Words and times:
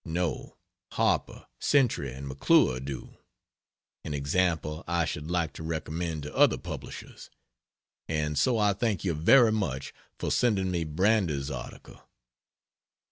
No 0.03 0.57
Harper, 0.93 1.45
Century 1.59 2.11
and 2.11 2.27
McClure 2.27 2.79
do; 2.79 3.19
an 4.03 4.15
example 4.15 4.83
I 4.87 5.05
should 5.05 5.29
like 5.29 5.53
to 5.53 5.61
recommend 5.61 6.23
to 6.23 6.35
other 6.35 6.57
publishers. 6.57 7.29
And 8.07 8.35
so 8.35 8.57
I 8.57 8.73
thank 8.73 9.03
you 9.05 9.13
very 9.13 9.51
much 9.51 9.93
for 10.17 10.31
sending 10.31 10.71
me 10.71 10.85
Brander's 10.85 11.51
article. 11.51 12.01